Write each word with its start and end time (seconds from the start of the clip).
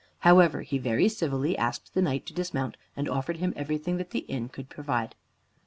However, 0.21 0.63
he 0.63 0.79
very 0.79 1.07
civilly 1.07 1.55
asked 1.55 1.93
the 1.93 2.01
Knight 2.01 2.25
to 2.25 2.33
dismount 2.33 2.75
and 2.97 3.07
offered 3.07 3.37
him 3.37 3.53
everything 3.55 3.97
that 3.97 4.09
the 4.09 4.25
inn 4.27 4.49
could 4.49 4.67
provide. 4.67 5.13